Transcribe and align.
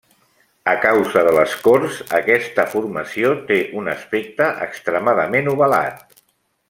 A 0.71 0.73
causa 0.85 1.21
de 1.27 1.33
l'escorç, 1.39 1.99
aquesta 2.19 2.65
formació 2.71 3.35
té 3.51 3.59
un 3.83 3.93
aspecte 3.93 4.49
extremadament 4.69 5.53
ovalat. 5.55 6.03